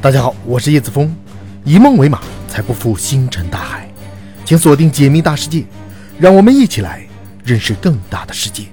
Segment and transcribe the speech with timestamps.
[0.00, 1.12] 大家好，我是叶子峰，
[1.64, 3.90] 以梦为马，才不负星辰大海。
[4.44, 5.64] 请锁定解密大世界，
[6.20, 7.04] 让我们一起来
[7.44, 8.66] 认识更大的世界。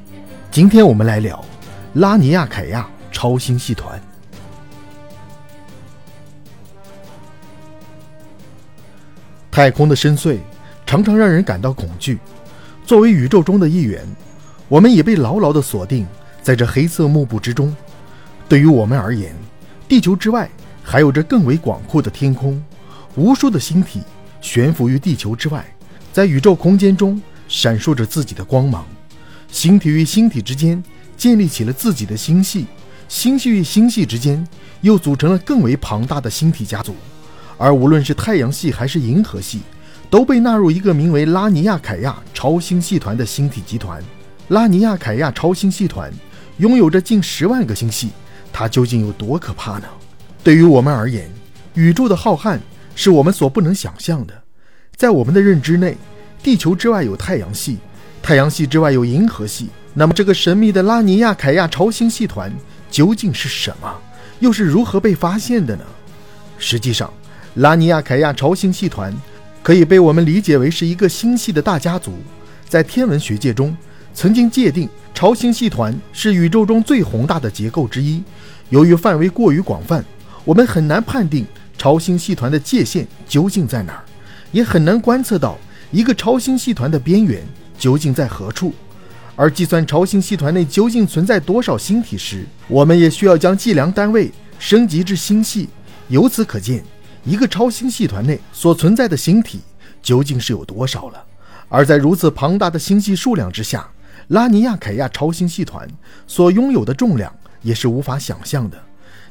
[0.51, 1.43] 今天我们来聊
[1.95, 3.99] 拉尼亚凯亚超星系团。
[9.49, 10.37] 太空的深邃
[10.85, 12.19] 常常让人感到恐惧。
[12.85, 14.05] 作为宇宙中的一员，
[14.67, 16.05] 我们也被牢牢地锁定
[16.43, 17.75] 在这黑色幕布之中。
[18.47, 19.35] 对于我们而言，
[19.87, 20.47] 地球之外。
[20.87, 22.63] 还有着更为广阔的天空，
[23.15, 24.01] 无数的星体
[24.39, 25.65] 悬浮于地球之外，
[26.13, 28.85] 在宇宙空间中闪烁着自己的光芒。
[29.51, 30.81] 星体与星体之间
[31.17, 32.67] 建立起了自己的星系，
[33.09, 34.47] 星系与星系之间
[34.81, 36.95] 又组成了更为庞大的星体家族。
[37.57, 39.61] 而无论是太阳系还是银河系，
[40.09, 44.03] 都被纳入一个名为拉尼亚凯亚超星系团的星体集团。
[44.49, 46.13] 拉尼亚凯亚超星系团
[46.57, 48.09] 拥有着近十万个星系，
[48.53, 49.87] 它究竟有多可怕呢？
[50.45, 51.27] 对于我们而言，
[51.73, 52.59] 宇宙的浩瀚
[52.95, 54.43] 是我们所不能想象的。
[54.95, 55.97] 在我们的认知内，
[56.43, 57.79] 地球之外有太阳系，
[58.21, 59.69] 太阳系之外有银河系。
[59.95, 62.53] 那么，这个神秘的拉尼亚凯亚超星系团
[62.91, 63.91] 究竟是什么？
[64.39, 65.83] 又是如何被发现的呢？
[66.59, 67.11] 实际上，
[67.55, 69.11] 拉尼亚凯亚超星系团
[69.63, 72.13] 可以被我们理解为是一个星系的大家族。
[72.69, 73.75] 在天文学界中，
[74.13, 78.21] 曾经界定超星系团是宇宙中最宏大的结构之一。
[78.69, 80.05] 由于范围过于广泛。
[80.45, 81.45] 我们很难判定
[81.77, 84.05] 超星系团的界限究竟在哪儿，
[84.51, 85.57] 也很难观测到
[85.91, 87.43] 一个超星系团的边缘
[87.77, 88.73] 究竟在何处。
[89.35, 95.67] 而计算超星系团内究竟存在多少星体时，我们也需要将计量单位升级至星系。
[96.07, 96.83] 由此可见，
[97.25, 99.59] 一个超星系团内所存在的星体
[100.01, 101.21] 究竟是有多少了。
[101.67, 103.89] 而在如此庞大的星系数量之下，
[104.27, 105.85] 拉尼亚凯亚超星系团
[106.27, 108.77] 所拥有的重量也是无法想象的。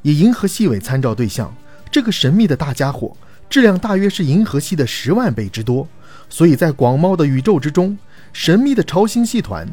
[0.05, 1.51] 以银河系为参照对象，
[1.91, 3.17] 这个神秘的大家伙
[3.49, 5.89] 质量大约是银河系的十万倍之多，
[6.29, 7.97] 所以在广袤的宇宙之中，
[8.31, 9.67] 神秘的超星系团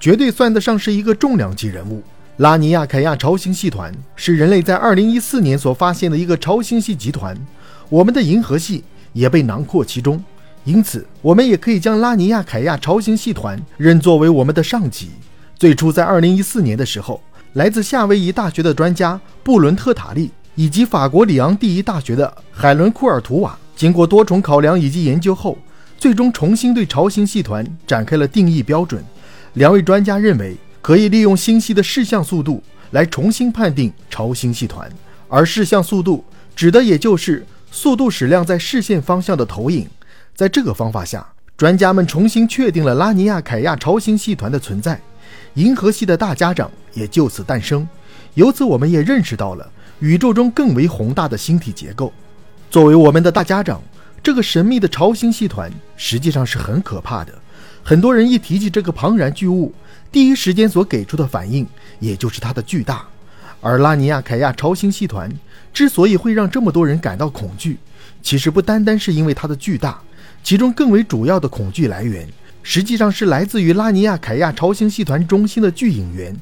[0.00, 2.02] 绝对算得上是一个重量级人物。
[2.38, 7.36] 拉尼亚凯亚超星系团是人类在2014年所发现的一个超星系集团，
[7.88, 8.82] 我们的银河系
[9.12, 10.22] 也被囊括其中，
[10.64, 15.10] 因此我们也可以将拉尼亚凯亚超星系团认作为我们的上级。
[15.56, 17.22] 最初在2014年的时候。
[17.56, 25.56] 来自夏威夷大学的专家布伦特·塔利以及法国里昂第一大学的海伦·库尔图瓦，经过多重考量以及研究后，
[25.96, 29.02] 最终重新对超星系团展开了定义标准。
[29.54, 34.86] 两位专家认为，可以利用星系的视向速度来重新判定超星系团，
[35.26, 36.22] 而视向速度
[36.54, 39.88] 指的也就是速度矢量在视线方向的投影。
[40.34, 45.00] 在这个方法下，专家们重新确定了拉尼亚凯亚超星系团的存在。
[45.54, 47.86] 银河系的大家长也就此诞生，
[48.34, 49.70] 由此我们也认识到了
[50.00, 52.12] 宇宙中更为宏大的星体结构。
[52.70, 53.80] 作为我们的大家长，
[54.22, 57.32] 这个神秘的超星系团实际上是很可怕的。
[57.84, 59.72] 很多人一提起这个庞然巨物，
[60.10, 61.64] 第一时间所给出的反应
[62.00, 63.06] 也就是它的巨大。
[63.60, 65.30] 而拉尼亚凯亚超星系团
[65.72, 67.78] 之所以会让这么多人感到恐惧，
[68.22, 70.00] 其实不单单是因为它的巨大，
[70.42, 72.26] 其中更为主要的恐惧来源。
[72.62, 76.36] 实际上是来自于拉尼亚凯亚超星系团中心的巨影源。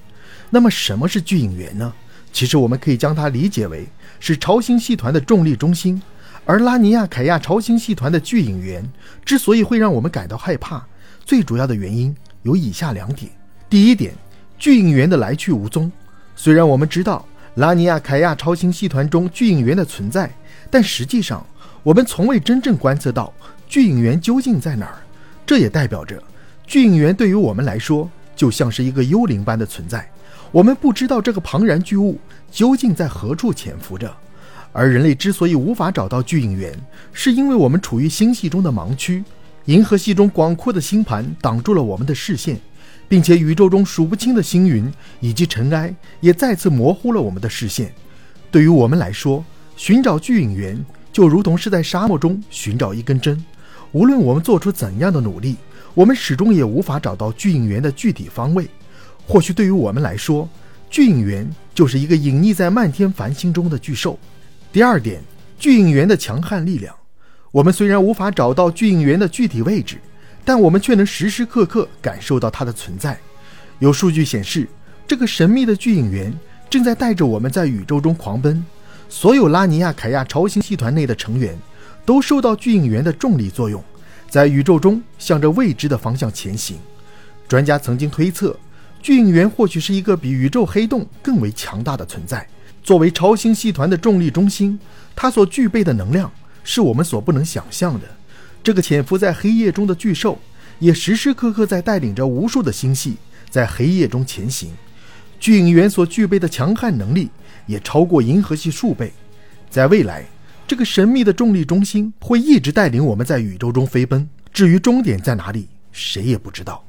[0.54, 1.92] 那么什么是巨影源呢？
[2.32, 3.88] 其实我们可以将它理解为
[4.20, 6.00] 是超星系团的重力中心。
[6.44, 8.88] 而拉尼亚凯亚超星系团的巨影源
[9.24, 10.86] 之所以会让我们感到害怕，
[11.24, 13.32] 最主要的原因有以下两点：
[13.68, 14.14] 第一点，
[14.56, 15.90] 巨影源的来去无踪。
[16.36, 17.26] 虽然我们知道
[17.56, 20.32] 拉尼亚凯亚超星系团中巨影源的存在，
[20.70, 21.44] 但实际上
[21.82, 23.34] 我们从未真正观测到
[23.66, 25.02] 巨影源究竟在哪儿。
[25.44, 26.22] 这也代表着，
[26.64, 30.08] 巨影源对于我们来说就像是一个幽灵般的存在。
[30.54, 32.16] 我们不知道这个庞然巨物
[32.48, 34.14] 究竟在何处潜伏着。
[34.72, 36.72] 而人类之所以无法找到巨影源，
[37.12, 39.24] 是因为我们处于星系中的盲区，
[39.64, 42.56] 银河系中广阔的星盘挡住了我们的视线，
[43.08, 44.88] 并且宇宙中数不清的星云
[45.18, 47.92] 以及尘埃也再次模糊了我们的视线。
[48.52, 49.44] 对于我们来说，
[49.76, 50.80] 寻找巨影源
[51.12, 53.44] 就如同是在沙漠中寻找一根针。
[53.90, 55.56] 无论我们做出怎样的努力，
[55.94, 58.68] 我们始终也无法找到巨影源的具体方位。
[59.26, 60.48] 或许对于我们来说，
[60.90, 64.18] 巨影源就是一个隐匿在漫天繁星中的巨兽。
[64.72, 65.20] 第二点，
[65.58, 66.94] 巨影源的强悍力量。
[67.50, 69.98] 我们虽然无法找到巨影源的具体位置，
[70.44, 73.18] 但我们却能时时刻刻感受到它的存在。
[73.78, 74.68] 有数据显示，
[75.06, 76.32] 这个神秘的巨影源
[76.68, 78.64] 正在带着我们在宇宙中狂奔。
[79.08, 81.58] 所有拉尼亚凯亚超星系团内的成员。
[82.06, 83.82] 都受到巨影源的重力作用，
[84.28, 86.76] 在宇宙中向着未知的方向前行。
[87.48, 88.54] 专家曾经推测，
[89.04, 92.48] 巨影源或许是一个比宇宙黑洞更为强大的存在。
[92.82, 94.80] 作为超星系团的重力中心，
[95.14, 96.32] 它所具备的能量
[96.64, 98.06] 是我们所不能想象的。
[98.62, 100.38] 这个潜伏在黑夜中的巨兽，
[100.78, 103.18] 也时时刻刻在带领着无数的星系
[103.50, 104.72] 在黑夜中前行。
[105.38, 107.28] 巨影源所具备的强悍能力，
[107.66, 109.12] 也超过银河系数倍。
[109.68, 110.24] 在未来，
[110.66, 114.26] 这个神秘的重力中心会一直带领我们在宇宙中飞奔。
[114.50, 116.82] 至于终点在哪里，谁也不知道。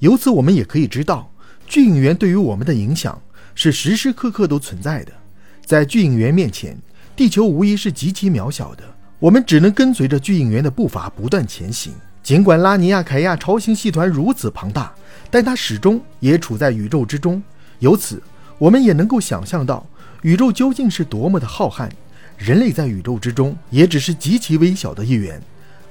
[0.00, 1.30] 由此，我们也可以知道，
[1.66, 3.20] 巨影源对于我们的影响
[3.54, 5.12] 是时时刻刻都存在的。
[5.64, 6.78] 在巨影源面前，
[7.16, 8.84] 地球无疑是极其渺小的。
[9.18, 11.92] 我们只能跟随着巨影源的步伐不断前行。
[12.22, 14.92] 尽管拉尼亚凯亚超星系团如此庞大，
[15.30, 17.42] 但它始终也处在宇宙之中。
[17.80, 18.22] 由此，
[18.58, 19.86] 我们也能够想象到
[20.22, 21.88] 宇宙究竟是多么的浩瀚，
[22.38, 25.40] 人类在宇宙之中也只是极其微小的一员。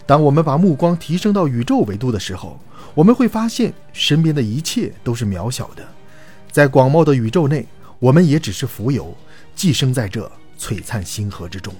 [0.05, 2.59] 当我们把目光提升到宇宙维度的时候，
[2.93, 5.87] 我们会发现身边的一切都是渺小的。
[6.51, 7.65] 在广袤的宇宙内，
[7.99, 9.15] 我们也只是浮游，
[9.55, 10.29] 寄生在这
[10.59, 11.73] 璀璨星河之中。